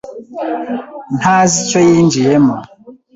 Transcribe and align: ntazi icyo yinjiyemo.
ntazi 1.17 1.55
icyo 1.63 1.79
yinjiyemo. 1.87 2.55